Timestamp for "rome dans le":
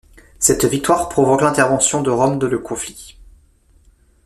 2.09-2.57